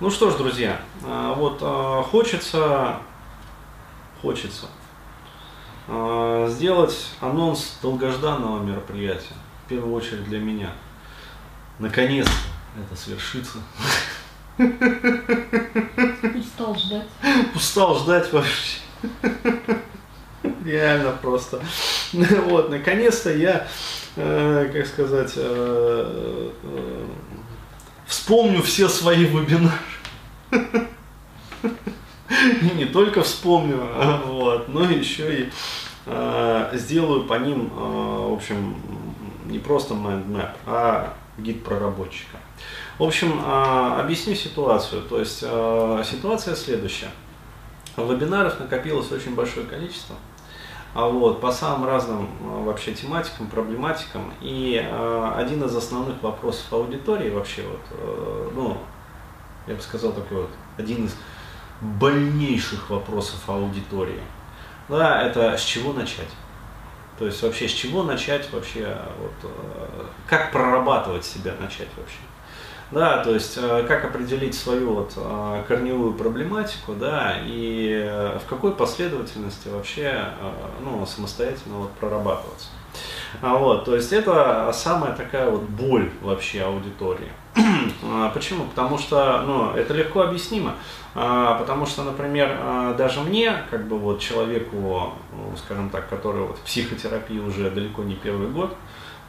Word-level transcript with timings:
Ну 0.00 0.10
что 0.10 0.30
ж, 0.30 0.36
друзья, 0.36 0.80
а, 1.04 1.34
вот 1.34 1.58
а, 1.60 2.02
хочется, 2.02 2.96
хочется 4.22 4.66
а, 5.88 6.48
сделать 6.48 7.10
анонс 7.20 7.76
долгожданного 7.82 8.62
мероприятия, 8.62 9.34
в 9.66 9.68
первую 9.68 9.92
очередь 9.92 10.24
для 10.24 10.38
меня. 10.38 10.70
Наконец 11.78 12.26
это 12.78 12.98
свершится. 12.98 13.58
Устал 16.34 16.74
ждать. 16.76 17.08
Устал 17.54 17.98
ждать 17.98 18.32
вообще. 18.32 18.78
Реально 20.64 21.12
просто. 21.20 21.60
Вот, 22.12 22.70
наконец-то 22.70 23.34
я, 23.34 23.68
э, 24.16 24.70
как 24.72 24.86
сказать, 24.86 25.32
э, 25.36 26.52
э, 26.62 26.89
вспомню 28.10 28.60
все 28.60 28.88
свои 28.88 29.24
вебинары. 29.24 29.72
И 30.50 30.58
не 32.74 32.86
только 32.86 33.22
вспомню, 33.22 33.78
а, 33.80 34.22
вот, 34.26 34.68
но 34.68 34.84
еще 34.84 35.42
и 35.42 35.50
э, 36.06 36.70
сделаю 36.74 37.24
по 37.24 37.34
ним, 37.34 37.66
э, 37.66 38.28
в 38.30 38.34
общем, 38.34 38.76
не 39.46 39.58
просто 39.58 39.94
mindmap, 39.94 40.56
а 40.66 41.14
гид 41.38 41.62
проработчика. 41.62 42.38
В 42.98 43.04
общем, 43.04 43.40
э, 43.44 44.00
объясню 44.00 44.34
ситуацию. 44.34 45.02
То 45.02 45.20
есть 45.20 45.40
э, 45.42 46.04
ситуация 46.10 46.56
следующая. 46.56 47.10
Вебинаров 47.96 48.58
накопилось 48.58 49.12
очень 49.12 49.34
большое 49.34 49.66
количество. 49.66 50.16
Вот, 50.94 51.40
по 51.40 51.52
самым 51.52 51.86
разным 51.88 52.28
вообще 52.64 52.92
тематикам, 52.92 53.46
проблематикам. 53.46 54.32
И 54.40 54.80
э, 54.82 55.32
один 55.36 55.62
из 55.64 55.74
основных 55.76 56.22
вопросов 56.22 56.72
аудитории 56.72 57.30
вообще, 57.30 57.62
вот, 57.62 57.80
э, 57.92 58.50
ну, 58.54 58.78
я 59.66 59.74
бы 59.74 59.80
сказал 59.80 60.12
такой 60.12 60.42
вот, 60.42 60.50
один 60.76 61.06
из 61.06 61.16
больнейших 61.80 62.90
вопросов 62.90 63.48
аудитории. 63.48 64.20
Да, 64.88 65.22
это 65.22 65.56
с 65.56 65.62
чего 65.62 65.92
начать? 65.92 66.30
То 67.18 67.26
есть 67.26 67.40
вообще 67.42 67.68
с 67.68 67.72
чего 67.72 68.02
начать 68.02 68.50
вообще, 68.52 68.96
вот, 69.20 69.32
э, 69.52 70.06
как 70.26 70.50
прорабатывать 70.50 71.24
себя 71.24 71.54
начать 71.60 71.88
вообще? 71.96 72.18
Да, 72.90 73.22
то 73.22 73.32
есть 73.32 73.56
э, 73.56 73.84
как 73.86 74.04
определить 74.04 74.54
свою 74.54 74.94
вот 74.94 75.12
э, 75.16 75.62
корневую 75.68 76.14
проблематику, 76.14 76.94
да, 76.94 77.36
и 77.44 78.34
в 78.44 78.48
какой 78.48 78.72
последовательности 78.72 79.68
вообще, 79.68 80.24
ну, 80.82 81.06
самостоятельно 81.06 81.78
вот 81.78 81.92
прорабатываться. 81.92 82.68
А 83.42 83.54
вот, 83.56 83.84
то 83.84 83.94
есть 83.94 84.12
это 84.12 84.70
самая 84.74 85.14
такая 85.14 85.48
вот 85.50 85.62
боль 85.62 86.10
вообще 86.20 86.62
аудитории. 86.62 87.30
А, 88.02 88.30
почему? 88.30 88.64
Потому 88.64 88.98
что 88.98 89.42
ну, 89.46 89.72
это 89.72 89.94
легко 89.94 90.22
объяснимо. 90.22 90.74
А, 91.14 91.54
потому 91.58 91.86
что, 91.86 92.02
например, 92.02 92.94
даже 92.96 93.20
мне, 93.20 93.62
как 93.70 93.86
бы 93.86 93.98
вот 93.98 94.20
человеку, 94.20 95.12
ну, 95.32 95.56
скажем 95.56 95.90
так, 95.90 96.08
который 96.08 96.42
вот 96.42 96.58
в 96.58 96.62
психотерапии 96.62 97.38
уже 97.38 97.70
далеко 97.70 98.02
не 98.02 98.14
первый 98.14 98.48
год, 98.48 98.76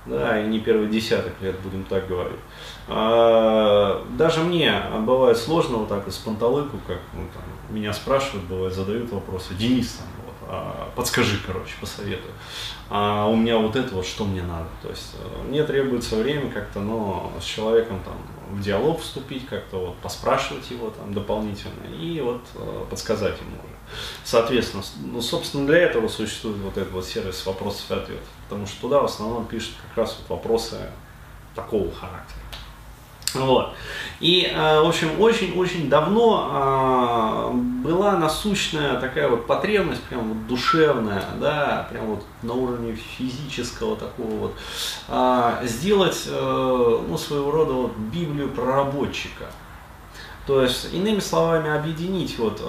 да, 0.05 0.41
и 0.41 0.47
не 0.47 0.59
первый 0.59 0.88
десяток 0.88 1.33
лет, 1.41 1.59
будем 1.59 1.83
так 1.83 2.07
говорить. 2.07 2.39
Даже 2.88 4.41
мне 4.41 4.81
бывает 5.05 5.38
сложно 5.38 5.77
вот 5.77 5.89
так 5.89 6.05
вот 6.05 6.13
с 6.13 6.17
панталыку, 6.17 6.77
как 6.88 6.99
ну, 7.13 7.27
там, 7.33 7.75
меня 7.75 7.94
спрашивают, 7.94 8.45
бывает, 8.45 8.73
задают 8.73 9.11
вопросы, 9.11 9.53
Денис, 9.53 9.94
там, 9.94 10.07
а, 10.53 10.91
подскажи, 10.95 11.39
короче, 11.47 11.73
посоветуй. 11.79 12.31
А 12.89 13.25
у 13.27 13.38
меня 13.38 13.57
вот 13.57 13.77
это 13.77 13.95
вот, 13.95 14.05
что 14.05 14.25
мне 14.25 14.41
надо. 14.41 14.67
То 14.81 14.89
есть 14.89 15.16
э, 15.17 15.44
мне 15.47 15.63
требуется 15.63 16.17
время 16.17 16.52
как-то, 16.52 16.81
ну, 16.81 17.31
с 17.39 17.45
человеком 17.45 18.02
там 18.03 18.16
в 18.49 18.61
диалог 18.61 18.99
вступить, 18.99 19.47
как-то 19.47 19.77
вот 19.77 19.97
поспрашивать 19.99 20.69
его 20.69 20.89
там 20.89 21.13
дополнительно 21.13 21.85
и 21.97 22.19
вот 22.19 22.41
э, 22.55 22.85
подсказать 22.89 23.39
ему 23.39 23.52
уже. 23.52 23.75
Соответственно, 24.25 24.83
ну, 25.05 25.22
собственно, 25.22 25.66
для 25.67 25.77
этого 25.77 26.09
существует 26.09 26.57
вот 26.57 26.77
этот 26.77 26.91
вот 26.91 27.05
сервис 27.05 27.45
вопросов 27.45 27.89
и 27.89 27.94
ответов. 27.94 28.28
Потому 28.51 28.67
что 28.67 28.81
туда 28.81 29.00
в 29.00 29.06
основном 29.06 29.45
пишут 29.45 29.75
как 29.88 30.03
раз 30.03 30.17
вот 30.19 30.38
вопросы 30.38 30.75
такого 31.56 31.89
характера. 31.89 32.41
Вот. 33.34 33.73
И, 34.19 34.51
э, 34.53 34.81
в 34.81 34.89
общем, 34.89 35.22
очень-очень 35.22 35.89
давно 35.89 37.50
э, 37.53 37.53
была 37.85 38.17
насущная 38.17 39.00
такая 39.00 39.29
вот 39.29 39.47
потребность, 39.47 40.03
прям 40.03 40.34
вот 40.34 40.47
душевная, 40.47 41.23
да, 41.40 41.88
прям 41.90 42.07
вот 42.07 42.25
на 42.41 42.53
уровне 42.53 42.94
физического 42.94 43.95
такого 43.95 44.31
вот, 44.31 44.56
э, 45.07 45.59
сделать, 45.63 46.28
ну, 46.28 47.17
своего 47.17 47.51
рода 47.51 47.72
вот 47.72 47.95
Библию 47.95 48.50
проработчика. 48.50 49.45
То 50.45 50.61
есть, 50.61 50.94
иными 50.94 51.22
словами, 51.22 51.73
объединить 51.73 52.38
вот 52.38 52.59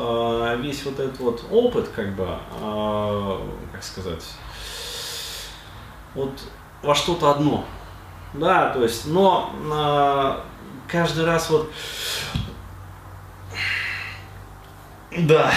весь 0.61 0.85
вот 0.85 1.01
этот 1.01 1.19
вот 1.19 1.45
опыт, 1.51 1.89
как 1.89 2.15
бы, 2.15 2.39
как 3.73 3.83
сказать, 3.83 4.23
вот 6.15 6.31
во 6.83 6.95
что-то 6.95 7.31
одно. 7.31 7.65
Да, 8.35 8.71
то 8.71 8.83
есть, 8.83 9.07
но 9.07 9.51
каждый 10.89 11.25
раз 11.25 11.51
вот... 11.51 11.71
Да. 15.19 15.51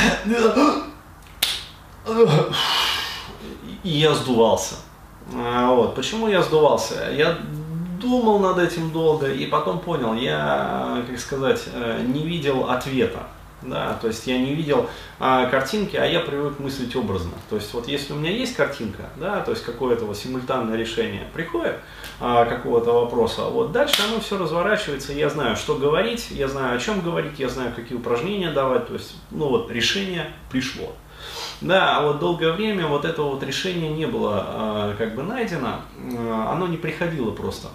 И 3.84 3.90
я 3.90 4.14
сдувался. 4.14 4.76
А, 5.34 5.72
вот. 5.74 5.96
Почему 5.96 6.28
я 6.28 6.42
сдувался? 6.42 7.12
Я 7.12 7.38
думал 8.00 8.40
над 8.40 8.60
этим 8.60 8.92
долго 8.92 9.32
и 9.32 9.46
потом 9.46 9.80
понял, 9.80 10.14
я, 10.16 11.04
как 11.08 11.20
сказать, 11.20 11.64
э, 11.74 12.04
не 12.06 12.24
видел 12.24 12.70
ответа. 12.70 13.24
Да, 13.68 13.98
то 14.00 14.08
есть 14.08 14.28
я 14.28 14.38
не 14.38 14.54
видел 14.54 14.88
а, 15.20 15.48
картинки, 15.48 15.96
а 15.96 16.06
я 16.06 16.20
привык 16.20 16.60
мыслить 16.60 16.96
образно. 16.96 17.32
То 17.50 17.56
есть 17.56 17.74
вот 17.74 17.88
если 17.88 18.14
у 18.14 18.18
меня 18.18 18.32
есть 18.32 18.56
картинка, 18.56 19.10
да, 19.16 19.42
то 19.42 19.52
есть 19.52 19.64
какое-то 19.64 20.06
вот 20.06 20.18
симультанное 20.18 20.78
решение 20.78 21.28
приходит 21.34 21.78
а, 22.20 22.46
какого-то 22.46 22.92
вопроса, 22.92 23.46
вот 23.46 23.72
дальше 23.72 24.04
оно 24.08 24.20
все 24.20 24.38
разворачивается, 24.38 25.14
я 25.14 25.30
знаю, 25.30 25.56
что 25.56 25.76
говорить, 25.76 26.28
я 26.30 26.48
знаю, 26.48 26.78
о 26.78 26.80
чем 26.80 27.02
говорить, 27.02 27.40
я 27.40 27.50
знаю, 27.50 27.74
какие 27.76 27.98
упражнения 27.98 28.52
давать, 28.52 28.88
то 28.88 28.94
есть, 28.94 29.16
ну 29.32 29.50
вот 29.50 29.72
решение 29.72 30.32
пришло. 30.52 30.94
Да, 31.62 31.98
а 31.98 32.02
вот 32.04 32.20
долгое 32.20 32.52
время 32.52 32.86
вот 32.86 33.06
этого 33.06 33.30
вот 33.30 33.44
решения 33.44 33.90
не 33.90 34.06
было 34.06 34.44
а, 34.46 34.96
как 34.98 35.16
бы 35.16 35.24
найдено, 35.24 35.82
а, 36.18 36.52
оно 36.54 36.68
не 36.68 36.78
приходило 36.78 37.32
просто. 37.32 37.70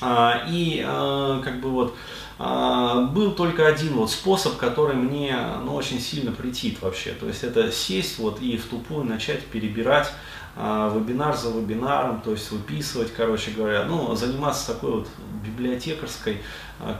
А, 0.00 0.44
и 0.48 0.82
а, 0.84 1.40
как 1.42 1.60
бы 1.60 1.70
вот 1.70 1.94
был 2.38 3.32
только 3.36 3.66
один 3.66 3.94
вот 3.94 4.10
способ, 4.10 4.56
который 4.56 4.96
мне 4.96 5.36
ну, 5.64 5.74
очень 5.74 6.00
сильно 6.00 6.32
претит 6.32 6.82
вообще. 6.82 7.12
То 7.12 7.26
есть 7.26 7.44
это 7.44 7.70
сесть 7.70 8.18
вот 8.18 8.40
и 8.40 8.56
в 8.56 8.66
тупую 8.66 9.04
начать 9.04 9.44
перебирать 9.46 10.12
вебинар 10.56 11.36
за 11.36 11.50
вебинаром, 11.50 12.20
то 12.20 12.32
есть 12.32 12.50
выписывать, 12.50 13.12
короче 13.14 13.52
говоря, 13.52 13.84
ну, 13.84 14.14
заниматься 14.14 14.74
такой 14.74 14.90
вот 14.90 15.08
библиотекарской, 15.42 16.42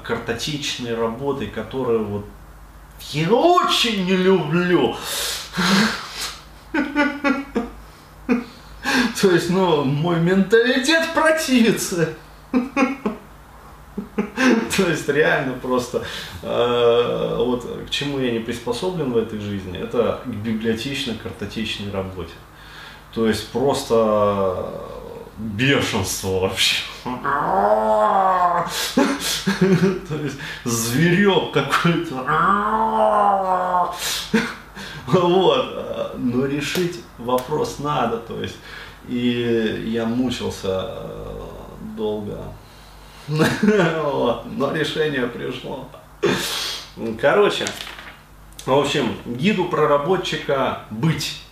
картотечной 0.04 0.94
работой, 0.94 1.48
которую 1.48 2.04
вот 2.04 2.24
я 3.10 3.30
очень 3.30 4.04
не 4.06 4.16
люблю. 4.16 4.96
То 9.20 9.30
есть, 9.30 9.50
ну, 9.50 9.84
мой 9.84 10.18
менталитет 10.20 11.12
противится. 11.14 12.08
То 14.76 14.88
есть 14.88 15.08
реально 15.08 15.54
просто 15.54 16.02
э, 16.42 17.36
вот 17.38 17.64
к 17.86 17.90
чему 17.90 18.18
я 18.18 18.30
не 18.30 18.40
приспособлен 18.40 19.12
в 19.12 19.16
этой 19.16 19.38
жизни, 19.38 19.78
это 19.78 20.20
к 20.24 20.28
библиотечно-картотечной 20.28 21.92
работе. 21.92 22.32
То 23.14 23.28
есть 23.28 23.48
просто 23.48 24.66
бешенство 25.38 26.40
вообще. 26.40 26.82
То 27.04 28.66
есть 30.22 30.38
зверек 30.64 31.52
какой-то. 31.52 32.14
Вот. 35.06 36.14
Но 36.16 36.46
решить 36.46 37.00
вопрос 37.18 37.78
надо. 37.78 38.18
То 38.18 38.40
есть 38.40 38.56
и 39.08 39.88
я 39.88 40.06
мучился 40.06 40.86
э, 40.86 41.40
Но 43.28 44.72
решение 44.74 45.26
пришло. 45.26 45.88
Короче, 47.20 47.64
в 48.66 48.72
общем, 48.72 49.16
гиду 49.26 49.64
проработчика 49.64 50.80
быть. 50.90 51.42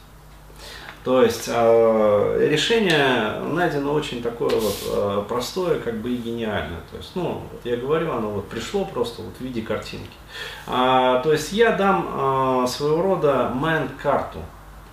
То 1.03 1.23
есть 1.23 1.49
э, 1.49 2.49
решение 2.51 3.41
найдено 3.41 3.95
очень 3.95 4.23
такое 4.23 4.51
вот 4.51 4.77
э, 4.87 5.25
простое, 5.27 5.79
как 5.81 5.97
бы 6.03 6.11
и 6.11 6.17
гениальное. 6.17 6.83
То 6.91 6.99
есть, 6.99 7.13
ну, 7.15 7.43
вот 7.51 7.61
я 7.65 7.77
говорю, 7.77 8.13
оно 8.13 8.31
вот 8.31 8.49
пришло 8.49 8.85
просто 8.85 9.23
вот 9.23 9.35
в 9.39 9.41
виде 9.41 9.63
картинки. 9.63 10.13
А, 10.67 11.21
то 11.23 11.33
есть 11.33 11.53
я 11.53 11.73
дам 11.73 12.65
э, 12.65 12.67
своего 12.69 13.01
рода 13.01 13.51
mind 13.55 13.89
карту 13.97 14.41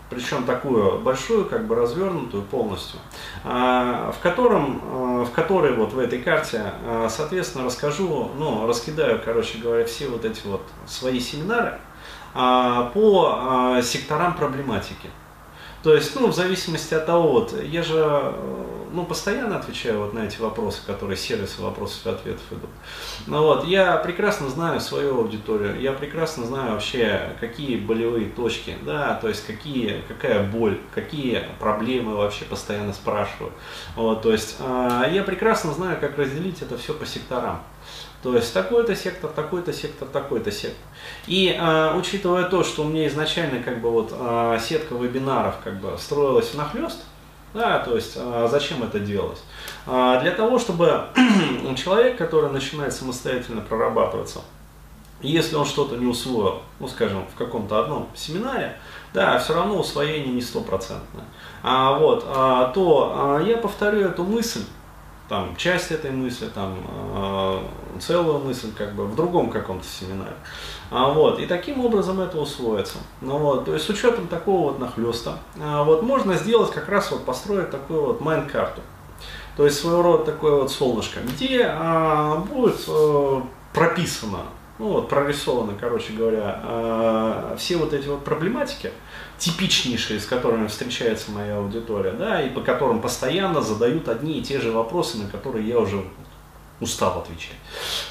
причем 0.09 0.45
такую 0.45 0.99
большую, 0.99 1.45
как 1.45 1.67
бы 1.67 1.75
развернутую 1.75 2.43
полностью, 2.43 2.99
в 3.43 4.15
котором, 4.21 5.25
в 5.25 5.31
которой 5.31 5.73
вот 5.73 5.93
в 5.93 5.99
этой 5.99 6.19
карте, 6.19 6.73
соответственно, 7.09 7.65
расскажу, 7.65 8.31
ну, 8.37 8.65
раскидаю, 8.67 9.21
короче 9.23 9.57
говоря, 9.57 9.85
все 9.85 10.07
вот 10.07 10.23
эти 10.23 10.45
вот 10.47 10.61
свои 10.85 11.19
семинары 11.19 11.79
по 12.33 13.79
секторам 13.83 14.35
проблематики. 14.35 15.09
То 15.83 15.93
есть, 15.93 16.15
ну, 16.19 16.27
в 16.27 16.35
зависимости 16.35 16.93
от 16.93 17.05
того, 17.05 17.31
вот, 17.31 17.53
я 17.63 17.83
же, 17.83 18.33
ну, 18.91 19.05
постоянно 19.05 19.57
отвечаю 19.57 19.99
вот 19.99 20.13
на 20.13 20.19
эти 20.19 20.39
вопросы, 20.39 20.79
которые 20.85 21.17
сервисы 21.17 21.61
вопросов 21.61 22.05
и 22.05 22.09
ответов 22.09 22.43
идут. 22.51 22.69
Ну 23.25 23.41
вот, 23.43 23.65
я 23.65 23.97
прекрасно 23.97 24.49
знаю 24.49 24.79
свою 24.79 25.19
аудиторию, 25.19 25.79
я 25.79 25.91
прекрасно 25.93 26.45
знаю 26.45 26.73
вообще, 26.73 27.35
какие 27.39 27.77
болевые 27.77 28.29
точки, 28.29 28.75
да, 28.83 29.15
то 29.15 29.27
есть, 29.27 29.45
какие, 29.45 30.01
какая 30.07 30.43
боль, 30.43 30.79
какие 30.93 31.47
проблемы 31.59 32.15
вообще 32.15 32.45
постоянно 32.45 32.93
спрашивают. 32.93 33.53
Вот, 33.95 34.21
то 34.21 34.31
есть, 34.31 34.57
э, 34.59 35.09
я 35.11 35.23
прекрасно 35.23 35.73
знаю, 35.73 35.97
как 35.99 36.17
разделить 36.17 36.61
это 36.61 36.77
все 36.77 36.93
по 36.93 37.05
секторам. 37.05 37.61
То 38.23 38.35
есть 38.35 38.53
такой-то 38.53 38.95
сектор, 38.95 39.29
такой-то 39.29 39.71
сектор, 39.71 40.07
такой-то 40.07 40.51
сектор. 40.51 40.85
И 41.27 41.55
э, 41.57 41.97
учитывая 41.97 42.45
то, 42.45 42.63
что 42.63 42.83
у 42.83 42.87
меня 42.87 43.07
изначально 43.07 43.61
как 43.61 43.79
бы 43.79 43.91
вот 43.91 44.11
э, 44.11 44.59
сетка 44.61 44.95
вебинаров 44.95 45.55
как 45.63 45.79
бы 45.79 45.95
строилась 45.99 46.53
нахлест, 46.55 47.03
да, 47.57 47.79
то 47.79 47.95
есть 47.95 48.13
э, 48.15 48.47
зачем 48.49 48.83
это 48.83 48.99
делать? 48.99 49.39
Э, 49.85 50.19
для 50.21 50.31
того, 50.31 50.59
чтобы 50.59 51.05
человек, 51.75 52.17
который 52.17 52.49
начинает 52.51 52.93
самостоятельно 52.93 53.61
прорабатываться, 53.61 54.41
если 55.21 55.55
он 55.55 55.65
что-то 55.65 55.97
не 55.97 56.05
усвоил, 56.05 56.61
ну 56.79 56.87
скажем, 56.87 57.25
в 57.33 57.37
каком-то 57.37 57.79
одном 57.79 58.07
семинаре, 58.15 58.77
да, 59.13 59.39
все 59.39 59.55
равно 59.55 59.79
усвоение 59.79 60.33
не 60.33 60.41
стопроцентное. 60.41 61.25
А, 61.63 61.97
вот, 61.97 62.23
а, 62.27 62.71
то 62.71 63.13
а, 63.15 63.41
я 63.41 63.57
повторю 63.57 64.01
эту 64.01 64.23
мысль 64.23 64.61
там 65.29 65.55
часть 65.57 65.91
этой 65.91 66.11
мысли, 66.11 66.47
там 66.47 66.77
э, 67.13 67.59
целую 67.99 68.39
мысль 68.39 68.71
как 68.77 68.93
бы 68.93 69.05
в 69.05 69.15
другом 69.15 69.49
каком-то 69.49 69.85
семинаре. 69.85 70.35
А, 70.89 71.09
вот, 71.11 71.39
и 71.39 71.45
таким 71.45 71.83
образом 71.83 72.21
это 72.21 72.39
усвоится. 72.39 72.97
Ну, 73.21 73.37
вот, 73.37 73.65
то 73.65 73.73
есть 73.73 73.85
с 73.85 73.89
учетом 73.89 74.27
такого 74.27 74.71
вот 74.71 74.79
нахлеста, 74.79 75.39
а, 75.59 75.83
вот, 75.83 76.03
можно 76.03 76.35
сделать 76.35 76.71
как 76.71 76.87
раз 76.87 77.11
вот 77.11 77.25
построить 77.25 77.71
такую 77.71 78.01
вот 78.01 78.21
майн-карту. 78.21 78.81
То 79.57 79.65
есть 79.65 79.79
своего 79.79 80.01
рода 80.01 80.23
такое 80.23 80.55
вот 80.55 80.71
солнышко, 80.71 81.19
где 81.21 81.65
а, 81.67 82.37
будет 82.37 82.79
а, 82.87 83.43
прописано 83.73 84.43
ну 84.79 84.89
вот, 84.89 85.09
прорисованы, 85.09 85.73
короче 85.79 86.13
говоря, 86.13 86.61
э, 86.63 87.55
все 87.57 87.77
вот 87.77 87.93
эти 87.93 88.07
вот 88.07 88.23
проблематики, 88.23 88.91
типичнейшие, 89.39 90.19
с 90.19 90.25
которыми 90.25 90.67
встречается 90.67 91.31
моя 91.31 91.57
аудитория, 91.57 92.11
да, 92.11 92.41
и 92.41 92.49
по 92.49 92.61
которым 92.61 93.01
постоянно 93.01 93.61
задают 93.61 94.07
одни 94.07 94.39
и 94.39 94.43
те 94.43 94.59
же 94.59 94.71
вопросы, 94.71 95.17
на 95.17 95.27
которые 95.29 95.67
я 95.67 95.79
уже 95.79 96.03
устал 96.79 97.19
отвечать. 97.19 97.57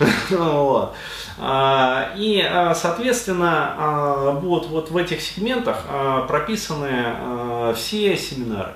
вот. 0.30 0.94
А, 1.38 2.12
и, 2.16 2.40
а, 2.40 2.74
соответственно, 2.74 3.74
а, 3.78 4.32
будут 4.32 4.68
вот 4.68 4.90
в 4.90 4.96
этих 4.96 5.20
сегментах 5.20 5.84
прописаны 6.26 7.74
все 7.76 8.16
семинары. 8.16 8.74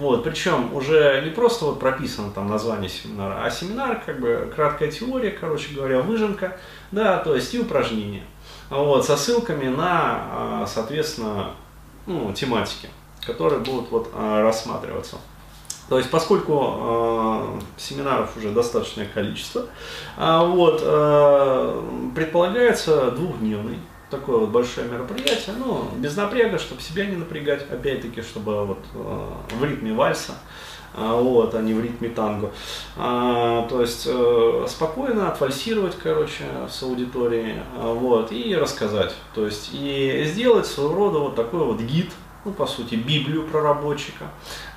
Вот, 0.00 0.24
причем 0.24 0.74
уже 0.74 1.20
не 1.22 1.30
просто 1.30 1.66
вот 1.66 1.78
прописано 1.78 2.30
там 2.30 2.48
название 2.48 2.88
семинара, 2.88 3.44
а 3.44 3.50
семинар 3.50 4.02
как 4.04 4.18
бы 4.18 4.50
краткая 4.56 4.90
теория, 4.90 5.30
короче 5.30 5.74
говоря, 5.74 6.00
выжимка, 6.00 6.56
да, 6.90 7.18
то 7.18 7.34
есть 7.34 7.54
и 7.54 7.60
упражнения. 7.60 8.22
Вот, 8.70 9.04
со 9.04 9.18
ссылками 9.18 9.68
на, 9.68 10.64
соответственно, 10.66 11.50
ну, 12.06 12.32
тематики, 12.32 12.88
которые 13.26 13.60
будут 13.60 13.90
вот 13.90 14.10
рассматриваться. 14.16 15.18
То 15.90 15.98
есть, 15.98 16.08
поскольку 16.08 16.76
э, 16.78 17.60
семинаров 17.76 18.36
уже 18.36 18.52
достаточное 18.52 19.06
количество, 19.12 19.66
э, 20.16 20.46
вот, 20.46 20.80
э, 20.84 21.82
предполагается 22.14 23.10
двухдневный 23.10 23.76
такое 24.10 24.38
вот 24.38 24.50
большое 24.50 24.88
мероприятие, 24.88 25.54
ну, 25.58 25.88
без 25.96 26.16
напряга, 26.16 26.58
чтобы 26.58 26.82
себя 26.82 27.06
не 27.06 27.16
напрягать, 27.16 27.70
опять-таки, 27.70 28.22
чтобы 28.22 28.66
вот 28.66 28.84
э, 28.94 29.28
в 29.58 29.64
ритме 29.64 29.92
вальса, 29.92 30.34
э, 30.94 31.20
вот, 31.20 31.54
а 31.54 31.62
не 31.62 31.74
в 31.74 31.80
ритме 31.80 32.08
танго. 32.08 32.50
А, 32.96 33.66
то 33.68 33.80
есть 33.80 34.06
э, 34.06 34.66
спокойно 34.68 35.30
отвальсировать, 35.30 35.96
короче, 35.96 36.44
с 36.68 36.82
аудиторией, 36.82 37.56
э, 37.58 37.94
вот, 37.94 38.32
и 38.32 38.54
рассказать. 38.56 39.14
То 39.34 39.46
есть 39.46 39.70
и 39.72 40.24
сделать 40.26 40.66
своего 40.66 40.94
рода 40.94 41.18
вот 41.18 41.36
такой 41.36 41.64
вот 41.64 41.80
гид 41.80 42.10
ну, 42.44 42.52
по 42.52 42.66
сути, 42.66 42.94
Библию 42.94 43.46
проработчика. 43.46 44.26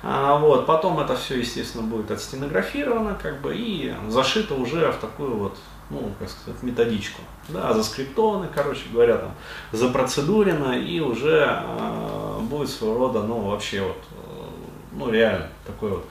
А, 0.02 0.38
вот, 0.38 0.66
потом 0.66 1.00
это 1.00 1.16
все, 1.16 1.38
естественно, 1.38 1.82
будет 1.82 2.10
отстенографировано, 2.10 3.18
как 3.20 3.40
бы, 3.40 3.54
и 3.56 3.94
зашито 4.08 4.54
уже 4.54 4.92
в 4.92 4.96
такую 4.96 5.36
вот, 5.36 5.56
ну, 5.90 6.12
как 6.18 6.28
сказать, 6.28 6.62
методичку. 6.62 7.20
Да, 7.48 7.72
заскриптовано, 7.72 8.48
короче 8.54 8.82
говоря, 8.92 9.18
там, 9.18 9.32
запроцедурено, 9.72 10.78
и 10.78 11.00
уже 11.00 11.46
а, 11.46 12.38
будет 12.40 12.70
своего 12.70 12.98
рода, 12.98 13.22
ну, 13.22 13.40
вообще 13.40 13.82
вот, 13.82 13.96
э, 14.12 14.44
ну, 14.92 15.10
реально, 15.10 15.48
такой 15.66 15.90
вот 15.90 16.06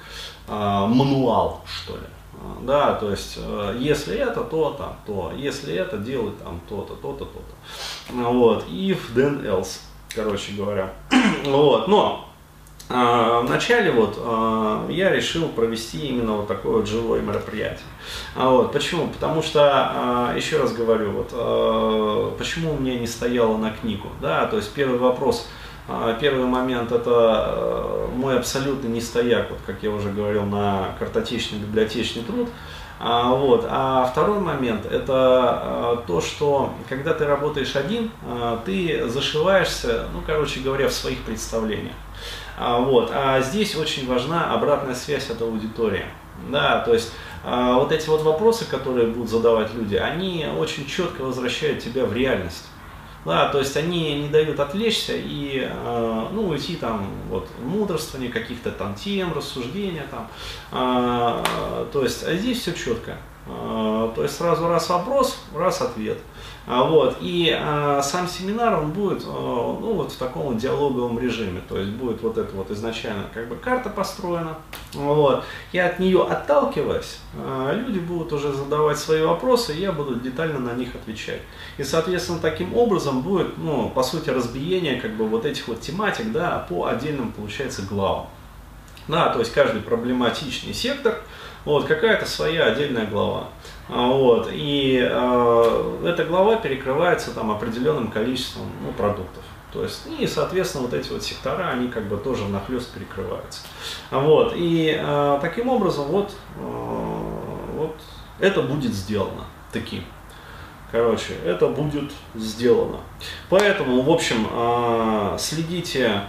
а, 0.47 0.87
мануал, 0.87 1.63
что 1.65 1.93
ли. 1.95 2.03
Да, 2.61 2.93
то 2.95 3.09
есть, 3.09 3.35
э, 3.37 3.77
если 3.79 4.17
это, 4.17 4.43
то-то, 4.43 4.97
то, 5.05 5.31
если 5.35 5.73
это, 5.75 5.97
делай 5.97 6.31
там 6.43 6.59
то-то, 6.67 6.95
то-то, 6.95 7.25
то-то. 7.25 8.13
Вот, 8.13 8.65
if, 8.67 8.99
then 9.15 9.43
else 9.45 9.79
короче 10.13 10.53
говоря. 10.53 10.93
вот, 11.45 11.87
но 11.87 12.29
Вначале 12.93 13.91
вот 13.91 14.19
а, 14.19 14.87
я 14.87 15.09
решил 15.09 15.47
провести 15.47 16.09
именно 16.09 16.33
вот 16.33 16.47
такое 16.47 16.77
вот 16.77 16.87
живое 16.87 17.21
мероприятие. 17.21 17.87
А 18.35 18.49
вот, 18.49 18.71
почему? 18.71 19.07
Потому 19.07 19.41
что, 19.41 19.61
а, 19.63 20.33
еще 20.35 20.59
раз 20.59 20.73
говорю, 20.73 21.11
вот, 21.11 22.37
почему 22.37 22.75
у 22.75 22.79
меня 22.79 22.99
не 22.99 23.07
стояло 23.07 23.57
на 23.57 23.71
книгу, 23.71 24.09
да, 24.21 24.45
то 24.45 24.57
есть 24.57 24.71
первый 24.73 24.99
вопрос, 24.99 25.47
первый 26.21 26.45
момент 26.45 26.91
это 26.91 28.07
мой 28.15 28.37
абсолютно 28.37 28.87
не 28.87 29.01
стояк, 29.01 29.49
вот 29.49 29.59
как 29.65 29.81
я 29.81 29.89
уже 29.89 30.11
говорил, 30.11 30.43
на 30.43 30.95
картотечный 30.99 31.59
библиотечный 31.59 32.21
труд, 32.21 32.49
а, 33.05 33.35
вот. 33.35 33.65
а 33.69 34.05
второй 34.05 34.39
момент 34.39 34.85
это 34.85 35.13
а, 35.13 36.03
то, 36.07 36.21
что 36.21 36.73
когда 36.87 37.13
ты 37.13 37.25
работаешь 37.25 37.75
один, 37.75 38.11
а, 38.25 38.61
ты 38.65 39.09
зашиваешься, 39.09 40.07
ну, 40.13 40.21
короче 40.25 40.61
говоря, 40.61 40.87
в 40.87 40.93
своих 40.93 41.19
представлениях. 41.23 41.95
А, 42.57 42.79
вот. 42.79 43.11
а 43.13 43.41
здесь 43.41 43.75
очень 43.75 44.07
важна 44.07 44.53
обратная 44.53 44.95
связь 44.95 45.29
от 45.29 45.41
аудитории. 45.41 46.05
Да, 46.49 46.79
то 46.79 46.93
есть 46.93 47.11
а, 47.43 47.75
вот 47.75 47.91
эти 47.91 48.07
вот 48.09 48.21
вопросы, 48.21 48.65
которые 48.65 49.07
будут 49.07 49.29
задавать 49.29 49.73
люди, 49.73 49.95
они 49.95 50.47
очень 50.57 50.85
четко 50.85 51.21
возвращают 51.21 51.79
тебя 51.79 52.05
в 52.05 52.13
реальность. 52.13 52.65
Да, 53.25 53.47
то 53.47 53.59
есть 53.59 53.77
они 53.77 54.15
не 54.23 54.27
дают 54.27 54.59
отвлечься 54.59 55.13
и 55.15 55.65
э, 55.65 56.27
ну, 56.33 56.49
уйти 56.49 56.75
там 56.75 57.07
вот, 57.29 57.47
мудрствование 57.61 58.29
каких-то 58.29 58.69
там 58.69 58.95
тем, 58.95 59.33
рассуждения 59.33 60.05
там. 60.11 60.27
Э, 60.73 61.85
то 61.93 62.03
есть 62.03 62.23
а 62.23 62.35
здесь 62.35 62.59
все 62.59 62.73
четко. 62.73 63.15
Э, 63.47 64.11
то 64.13 64.23
есть 64.23 64.35
сразу 64.35 64.67
раз 64.67 64.89
вопрос, 64.89 65.41
раз 65.55 65.81
ответ. 65.81 66.17
А, 66.17 66.32
вот, 66.65 67.17
и 67.19 67.53
а, 67.59 68.01
сам 68.01 68.27
семинар, 68.27 68.79
он 68.79 68.91
будет 68.91 69.23
а, 69.25 69.77
ну, 69.81 69.93
вот 69.95 70.13
в 70.13 70.17
таком 70.17 70.57
диалоговом 70.57 71.19
режиме, 71.19 71.61
то 71.67 71.77
есть 71.77 71.91
будет 71.91 72.21
вот 72.21 72.37
это 72.37 72.55
вот 72.55 72.71
изначально 72.71 73.25
как 73.33 73.49
бы 73.49 73.57
карта 73.57 73.89
построена, 73.89 74.57
вот, 74.93 75.43
и 75.73 75.77
от 75.77 75.99
нее 75.99 76.25
отталкиваясь, 76.25 77.19
а, 77.37 77.73
люди 77.73 77.99
будут 77.99 78.31
уже 78.31 78.53
задавать 78.53 78.97
свои 78.97 79.21
вопросы, 79.21 79.75
и 79.75 79.81
я 79.81 79.91
буду 79.91 80.15
детально 80.15 80.59
на 80.59 80.73
них 80.73 80.95
отвечать. 80.95 81.41
И, 81.77 81.83
соответственно, 81.83 82.39
таким 82.39 82.73
образом 82.77 83.21
будет, 83.21 83.57
ну, 83.57 83.89
по 83.89 84.01
сути, 84.01 84.29
разбиение 84.29 85.01
как 85.01 85.17
бы 85.17 85.27
вот 85.27 85.45
этих 85.45 85.67
вот 85.67 85.81
тематик, 85.81 86.31
да, 86.31 86.65
по 86.69 86.85
отдельным, 86.85 87.33
получается, 87.33 87.81
главам. 87.81 88.27
Да, 89.09 89.29
то 89.33 89.39
есть 89.39 89.51
каждый 89.51 89.81
проблематичный 89.81 90.73
сектор, 90.73 91.21
вот, 91.65 91.85
какая-то 91.85 92.25
своя 92.25 92.65
отдельная 92.65 93.05
глава. 93.05 93.49
А, 93.89 94.07
вот, 94.07 94.49
и 94.51 94.99
э, 95.01 95.99
эта 96.05 96.25
глава 96.25 96.57
перекрывается 96.57 97.31
там 97.31 97.51
определенным 97.51 98.09
количеством 98.09 98.69
ну, 98.81 98.91
продуктов. 98.93 99.43
То 99.71 99.83
есть, 99.83 100.03
и, 100.19 100.27
соответственно, 100.27 100.83
вот 100.83 100.93
эти 100.93 101.11
вот 101.11 101.23
сектора, 101.23 101.69
они 101.69 101.87
как 101.87 102.03
бы 102.07 102.17
тоже 102.17 102.45
нахлест 102.47 102.93
перекрываются. 102.93 103.61
Вот, 104.11 104.53
и 104.55 104.95
э, 104.99 105.39
таким 105.41 105.69
образом 105.69 106.05
вот, 106.05 106.31
э, 106.57 107.29
вот 107.75 107.95
это 108.39 108.61
будет 108.61 108.93
сделано 108.93 109.45
таким. 109.71 110.03
Короче, 110.91 111.33
это 111.43 111.69
будет 111.69 112.11
сделано. 112.35 112.99
Поэтому, 113.49 114.01
в 114.03 114.11
общем, 114.11 114.47
э, 114.51 115.37
следите 115.39 116.21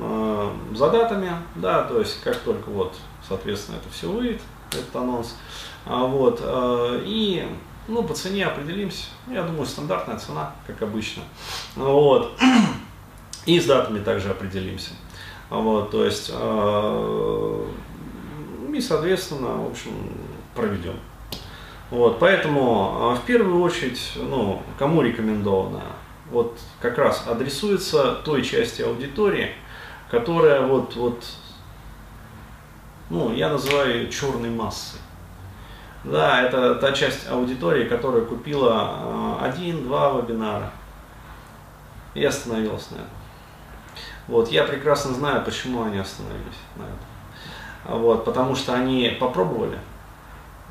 э, 0.00 0.50
за 0.74 0.90
датами, 0.90 1.32
да, 1.56 1.82
то 1.82 1.98
есть 1.98 2.22
как 2.22 2.36
только 2.36 2.70
вот, 2.70 2.94
соответственно, 3.26 3.76
это 3.76 3.92
все 3.92 4.08
выйдет, 4.08 4.40
этот 4.74 4.94
анонс, 4.96 5.36
а, 5.84 6.04
вот, 6.04 6.40
э, 6.42 7.02
и 7.04 7.46
ну, 7.88 8.02
по 8.02 8.14
цене 8.14 8.46
определимся. 8.46 9.06
Я 9.28 9.42
думаю, 9.42 9.66
стандартная 9.66 10.18
цена, 10.18 10.54
как 10.66 10.82
обычно. 10.82 11.22
Вот. 11.76 12.32
И 13.46 13.58
с 13.58 13.66
датами 13.66 13.98
также 13.98 14.30
определимся. 14.30 14.90
Вот, 15.50 15.90
то 15.90 16.04
есть, 16.04 16.30
э, 16.32 17.66
и, 18.72 18.80
соответственно, 18.80 19.56
в 19.56 19.70
общем, 19.70 19.90
проведем. 20.54 20.94
Вот, 21.90 22.18
поэтому 22.20 23.14
в 23.20 23.26
первую 23.26 23.60
очередь, 23.60 24.12
ну, 24.16 24.62
кому 24.78 25.02
рекомендовано? 25.02 25.82
Вот 26.30 26.58
как 26.80 26.96
раз 26.96 27.24
адресуется 27.28 28.14
той 28.24 28.42
части 28.42 28.80
аудитории, 28.80 29.50
которая 30.10 30.62
вот, 30.62 30.96
вот 30.96 31.22
ну, 33.12 33.30
я 33.34 33.50
называю 33.50 34.08
черной 34.08 34.48
массой. 34.48 34.98
Да, 36.02 36.40
это 36.40 36.76
та 36.76 36.92
часть 36.92 37.28
аудитории, 37.28 37.86
которая 37.86 38.24
купила 38.24 38.72
а, 38.74 39.38
один-два 39.42 40.12
вебинара 40.12 40.70
и 42.14 42.24
остановилась 42.24 42.90
на 42.90 42.94
этом. 42.96 43.06
Вот, 44.28 44.50
я 44.50 44.64
прекрасно 44.64 45.12
знаю, 45.12 45.44
почему 45.44 45.82
они 45.82 45.98
остановились 45.98 46.58
на 46.76 46.84
этом. 46.84 48.00
Вот, 48.00 48.24
потому 48.24 48.54
что 48.56 48.72
они 48.72 49.14
попробовали, 49.20 49.78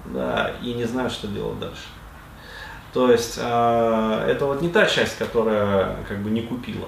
да, 0.05 0.51
и 0.63 0.73
не 0.73 0.85
знают, 0.85 1.13
что 1.13 1.27
делать 1.27 1.59
дальше. 1.59 1.89
То 2.91 3.11
есть 3.11 3.37
э, 3.39 4.25
это 4.27 4.47
вот 4.47 4.61
не 4.63 4.69
та 4.69 4.87
часть, 4.87 5.19
которая 5.19 5.95
как 6.09 6.17
бы 6.17 6.31
не 6.31 6.41
купила. 6.41 6.87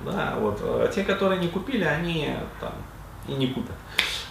Да, 0.00 0.34
вот 0.38 0.58
а 0.62 0.88
те, 0.88 1.04
которые 1.04 1.40
не 1.40 1.48
купили, 1.48 1.84
они 1.84 2.34
там 2.58 2.72
и 3.28 3.32
не 3.34 3.48
купят. 3.48 3.76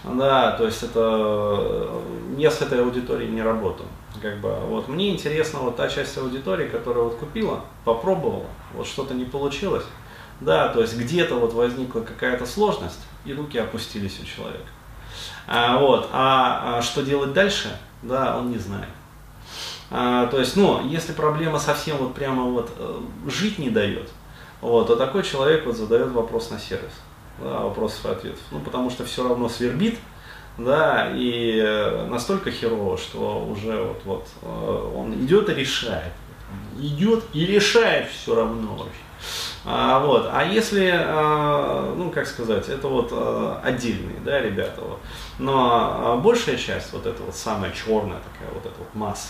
Да, 0.04 0.52
то 0.52 0.66
есть 0.66 0.84
это 0.84 1.90
я 2.38 2.52
с 2.52 2.62
этой 2.62 2.82
аудиторией 2.82 3.32
не 3.32 3.42
работаю. 3.42 3.88
Как 4.22 4.40
бы, 4.40 4.54
вот 4.68 4.88
мне 4.88 5.10
интересна 5.10 5.60
вот 5.60 5.78
та 5.78 5.90
часть 5.90 6.18
аудитории, 6.18 6.68
которая 6.68 7.06
вот 7.06 7.16
купила, 7.16 7.62
попробовала, 7.86 8.46
вот 8.74 8.86
что-то 8.86 9.14
не 9.14 9.26
получилось. 9.26 9.86
Да, 10.42 10.68
то 10.68 10.82
есть 10.82 10.98
где-то 10.98 11.36
вот 11.36 11.54
возникла 11.54 12.02
какая-то 12.02 12.46
сложность, 12.46 13.00
и 13.24 13.34
руки 13.34 13.58
опустились 13.58 14.20
у 14.22 14.26
человека. 14.26 14.68
А, 15.48 15.78
вот, 15.78 16.10
а, 16.12 16.78
а 16.78 16.82
что 16.82 17.02
делать 17.02 17.34
дальше, 17.34 17.70
да, 18.02 18.38
он 18.38 18.52
не 18.52 18.58
знает. 18.58 18.90
А, 19.90 20.28
то 20.28 20.40
есть, 20.40 20.58
ну, 20.58 20.86
если 20.86 21.14
проблема 21.14 21.60
совсем 21.60 21.98
вот 21.98 22.14
прямо 22.14 22.44
вот 22.44 22.72
э, 22.78 23.00
жить 23.28 23.60
не 23.60 23.70
дает, 23.70 24.10
вот, 24.60 24.88
то 24.88 24.96
такой 24.96 25.24
человек 25.24 25.66
вот 25.66 25.78
задает 25.78 26.12
вопрос 26.12 26.50
на 26.50 26.60
сервис 26.60 26.92
да, 27.40 27.62
вопросов 27.62 28.06
и 28.06 28.10
ответов. 28.10 28.42
Ну, 28.52 28.60
потому 28.60 28.90
что 28.90 29.06
все 29.06 29.28
равно 29.28 29.50
свербит, 29.50 29.98
да, 30.58 31.12
и 31.14 31.60
э, 31.60 32.06
настолько 32.08 32.52
херово, 32.52 32.98
что 32.98 33.46
уже 33.50 33.82
вот, 33.82 34.02
вот 34.06 34.28
э, 34.42 34.92
он 34.96 35.14
идет 35.16 35.50
и 35.50 35.54
решает. 35.54 36.14
Идет 36.80 37.24
и 37.34 37.46
решает 37.46 38.10
все 38.10 38.36
равно 38.36 38.76
вообще. 38.76 39.04
А, 39.66 40.00
вот. 40.00 40.30
а 40.32 40.44
если, 40.44 40.92
а, 40.94 41.94
ну 41.96 42.12
как 42.12 42.28
сказать, 42.28 42.68
это 42.68 42.88
вот 42.90 43.10
а, 43.14 43.62
отдельные, 43.64 44.20
да, 44.20 44.42
ребята, 44.42 44.82
вот. 44.82 45.00
но 45.40 46.20
большая 46.22 46.58
часть, 46.58 46.92
вот 46.92 47.06
эта 47.06 47.24
вот 47.24 47.34
самая 47.34 47.72
черная 47.72 48.20
такая 48.20 48.54
вот 48.54 48.66
эта 48.66 48.78
вот 48.78 48.94
масса, 48.94 49.30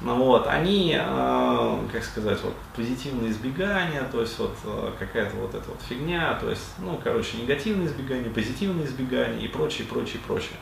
ну, 0.00 0.16
вот, 0.16 0.46
они, 0.46 0.96
э, 0.98 1.78
как 1.92 2.02
сказать, 2.02 2.38
вот 2.42 2.54
позитивное 2.74 3.30
избегание, 3.30 4.02
то 4.10 4.20
есть 4.20 4.38
вот 4.38 4.56
э, 4.64 4.90
какая-то 4.98 5.36
вот 5.36 5.54
эта 5.54 5.68
вот 5.68 5.80
фигня, 5.88 6.36
то 6.40 6.50
есть, 6.50 6.74
ну, 6.78 7.00
короче, 7.02 7.36
негативное 7.36 7.86
избегание, 7.86 8.30
позитивное 8.30 8.86
избегание 8.86 9.44
и 9.44 9.48
прочее, 9.48 9.86
прочее, 9.86 10.20
прочее. 10.26 10.56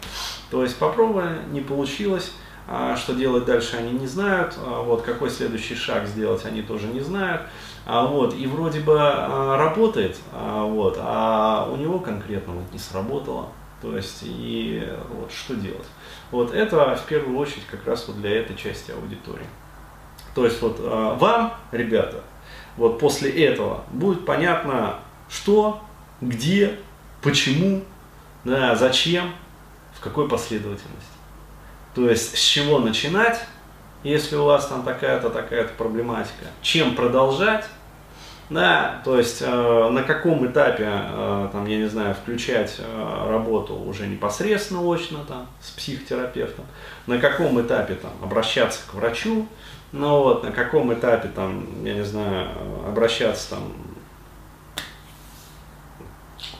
То 0.50 0.62
есть 0.62 0.76
попробовали, 0.78 1.38
не 1.52 1.60
получилось, 1.60 2.32
а 2.72 2.96
что 2.96 3.14
делать 3.14 3.46
дальше 3.46 3.76
они 3.76 3.92
не 3.92 4.06
знают, 4.06 4.56
а 4.58 4.82
вот 4.82 5.02
какой 5.02 5.30
следующий 5.30 5.74
шаг 5.74 6.06
сделать 6.06 6.44
они 6.44 6.62
тоже 6.62 6.86
не 6.86 7.00
знают, 7.00 7.42
а 7.86 8.06
вот 8.06 8.34
и 8.34 8.46
вроде 8.46 8.80
бы 8.80 8.96
а, 8.98 9.56
работает, 9.56 10.16
а 10.32 10.64
вот, 10.64 10.96
а 11.00 11.68
у 11.72 11.76
него 11.76 11.98
конкретно 11.98 12.52
вот 12.52 12.72
не 12.72 12.78
сработало, 12.78 13.48
то 13.80 13.96
есть 13.96 14.18
и 14.22 14.86
вот 15.08 15.32
что 15.32 15.54
делать. 15.54 15.86
Вот 16.30 16.52
это 16.52 16.96
в 16.96 17.06
первую 17.06 17.38
очередь 17.38 17.66
как 17.70 17.86
раз 17.86 18.06
вот 18.08 18.20
для 18.20 18.40
этой 18.40 18.56
части 18.56 18.90
аудитории. 18.90 19.46
То 20.34 20.44
есть 20.44 20.60
вот 20.62 20.76
а, 20.80 21.14
вам, 21.14 21.54
ребята, 21.72 22.22
вот 22.76 22.98
после 22.98 23.30
этого 23.46 23.84
будет 23.90 24.24
понятно, 24.24 25.00
что, 25.28 25.80
где, 26.20 26.78
почему, 27.22 27.82
да, 28.44 28.76
зачем, 28.76 29.32
в 29.94 30.00
какой 30.00 30.28
последовательности. 30.28 31.10
То 31.94 32.08
есть 32.08 32.36
с 32.36 32.40
чего 32.40 32.78
начинать, 32.78 33.40
если 34.02 34.36
у 34.36 34.44
вас 34.44 34.66
там 34.68 34.82
такая-то, 34.82 35.30
такая-то 35.30 35.72
проблематика, 35.74 36.46
чем 36.62 36.94
продолжать, 36.94 37.66
да, 38.50 39.00
то 39.04 39.16
есть 39.16 39.42
э, 39.42 39.88
на 39.90 40.02
каком 40.02 40.44
этапе, 40.44 40.88
э, 40.90 41.48
там, 41.52 41.66
я 41.66 41.78
не 41.78 41.88
знаю, 41.88 42.14
включать 42.14 42.76
э, 42.78 43.26
работу 43.30 43.76
уже 43.76 44.08
непосредственно 44.08 44.82
очно 44.82 45.20
там, 45.26 45.46
с 45.60 45.70
психотерапевтом, 45.70 46.66
на 47.06 47.18
каком 47.18 47.60
этапе 47.60 47.94
там, 47.94 48.10
обращаться 48.20 48.80
к 48.90 48.94
врачу, 48.94 49.46
ну 49.92 50.18
вот, 50.24 50.42
на 50.42 50.50
каком 50.50 50.92
этапе 50.92 51.28
там, 51.28 51.64
я 51.84 51.94
не 51.94 52.04
знаю, 52.04 52.48
обращаться 52.88 53.50
там 53.50 53.72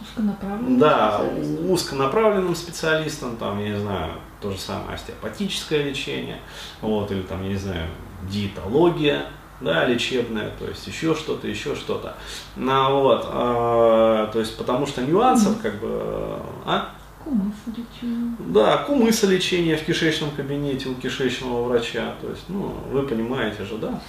узконаправленным 0.00 0.78
да, 0.78 1.18
специалистом. 1.18 1.70
узконаправленным 1.70 2.54
специалистом, 2.54 3.36
там, 3.36 3.58
я 3.58 3.70
не 3.70 3.80
знаю, 3.80 4.12
то 4.40 4.52
же 4.52 4.58
самое 4.58 4.94
остеопатическое 4.94 5.82
лечение, 5.82 6.38
вот, 6.82 7.10
или 7.10 7.22
там, 7.22 7.42
я 7.42 7.48
не 7.48 7.58
знаю, 7.58 7.88
диетология, 8.30 9.26
да, 9.60 9.84
лечебное, 9.84 10.50
то 10.58 10.66
есть 10.66 10.86
еще 10.86 11.14
что-то, 11.14 11.46
еще 11.46 11.74
что-то. 11.74 12.16
Ну, 12.56 13.00
вот, 13.00 13.26
а, 13.26 14.30
то 14.32 14.40
есть 14.40 14.56
потому 14.56 14.86
что 14.86 15.02
нюансов 15.02 15.60
как 15.60 15.78
бы, 15.80 16.40
а? 16.64 16.90
Кумыса 17.22 17.54
лечения. 17.66 18.36
Да, 18.38 18.78
кумыса 18.78 19.26
лечения 19.26 19.76
в 19.76 19.84
кишечном 19.84 20.30
кабинете 20.30 20.88
у 20.88 20.94
кишечного 20.94 21.68
врача, 21.68 22.14
то 22.20 22.30
есть, 22.30 22.44
ну, 22.48 22.74
вы 22.90 23.02
понимаете 23.02 23.64
же, 23.64 23.76
да? 23.76 24.00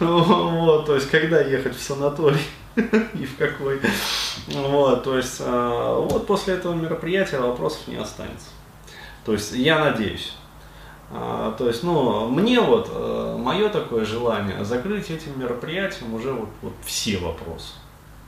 Вот, 0.00 0.86
то 0.86 0.96
есть, 0.96 1.08
когда 1.08 1.40
ехать 1.40 1.76
в 1.76 1.80
санаторий 1.80 2.42
и 2.76 3.24
в 3.24 3.36
какой. 3.36 3.80
Вот, 4.48 5.04
то 5.04 5.16
есть, 5.16 5.36
а, 5.40 6.00
вот 6.00 6.26
после 6.26 6.54
этого 6.54 6.74
мероприятия 6.74 7.38
вопросов 7.38 7.86
не 7.86 7.96
останется. 7.96 8.48
То 9.24 9.34
есть, 9.34 9.52
я 9.52 9.78
надеюсь. 9.78 10.34
А, 11.14 11.52
то 11.58 11.68
есть, 11.68 11.82
ну, 11.82 12.26
мне 12.28 12.58
вот, 12.58 12.88
э, 12.90 13.36
мое 13.38 13.68
такое 13.68 14.06
желание 14.06 14.64
закрыть 14.64 15.10
этим 15.10 15.38
мероприятием 15.38 16.14
уже 16.14 16.32
вот, 16.32 16.48
вот 16.62 16.72
все 16.84 17.18
вопросы. 17.18 17.74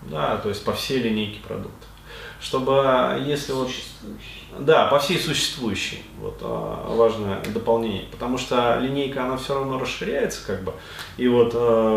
Да, 0.03 0.37
то 0.37 0.51
есть 0.51 0.63
по 0.65 0.75
всей 0.75 0.99
линейке 0.99 1.41
продуктов. 1.41 1.89
Чтобы, 2.43 2.73
а, 2.85 3.19
если 3.19 3.53
вот... 3.53 3.71
Да, 4.59 4.89
по 4.89 4.99
всей 4.99 5.19
существующей. 5.19 6.03
Вот 6.21 6.37
а, 6.43 6.95
важное 6.95 7.43
дополнение. 7.55 8.05
Потому 8.11 8.37
что 8.37 8.79
линейка, 8.79 9.25
она 9.25 9.39
все 9.39 9.55
равно 9.55 9.79
расширяется, 9.79 10.47
как 10.47 10.63
бы. 10.63 10.75
И 11.17 11.27
вот 11.27 11.53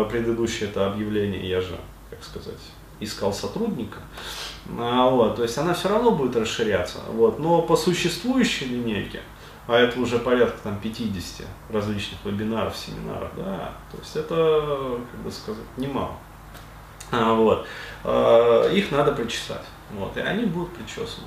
предыдущее 0.08 0.70
это 0.70 0.86
объявление, 0.86 1.46
я 1.46 1.60
же, 1.60 1.76
как 2.08 2.24
сказать, 2.24 2.60
искал 2.98 3.34
сотрудника. 3.34 3.98
Вот, 4.66 5.36
то 5.36 5.42
есть 5.42 5.56
она 5.56 5.74
все 5.74 5.88
равно 5.88 6.12
будет 6.12 6.36
расширяться. 6.36 6.98
Вот, 7.12 7.38
но 7.38 7.62
по 7.62 7.76
существующей 7.76 8.66
линейке, 8.66 9.20
а 9.68 9.76
это 9.76 10.00
уже 10.00 10.18
порядка 10.18 10.58
там 10.64 10.80
50 10.80 11.46
различных 11.70 12.24
вебинаров, 12.24 12.74
семинаров, 12.74 13.30
да, 13.36 13.72
то 13.92 13.98
есть 13.98 14.16
это, 14.16 14.98
как 15.12 15.20
бы 15.20 15.30
сказать, 15.30 15.62
немало. 15.76 16.14
А, 17.12 17.34
вот. 17.34 17.66
А, 18.02 18.66
их 18.72 18.90
надо 18.90 19.12
причесать, 19.12 19.64
вот, 19.92 20.16
и 20.16 20.20
они 20.20 20.46
будут 20.46 20.70
причесаны. 20.70 21.26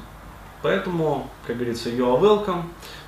Поэтому, 0.63 1.29
как 1.45 1.57
говорится, 1.57 1.89
you 1.89 1.99
are 1.99 2.19
welcome, 2.19 2.63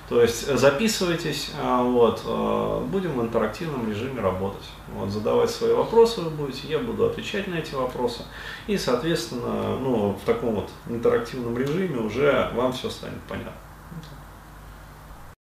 то 0.07 0.21
есть 0.21 0.55
записывайтесь, 0.55 1.51
а, 1.59 1.81
вот, 1.81 2.21
а, 2.25 2.85
будем 2.85 3.17
в 3.17 3.21
интерактивном 3.23 3.89
режиме 3.89 4.21
работать. 4.21 4.69
Вот, 4.93 5.09
задавать 5.09 5.49
свои 5.49 5.73
вопросы 5.73 6.21
вы 6.21 6.29
будете, 6.29 6.67
я 6.67 6.77
буду 6.77 7.07
отвечать 7.07 7.47
на 7.47 7.55
эти 7.55 7.73
вопросы. 7.73 8.21
И, 8.67 8.77
соответственно, 8.77 9.79
ну, 9.79 10.11
в 10.11 10.25
таком 10.27 10.53
вот 10.53 10.69
интерактивном 10.87 11.57
режиме 11.57 12.01
уже 12.01 12.51
вам 12.53 12.71
все 12.73 12.91
станет 12.91 13.19
понятно. 13.27 13.62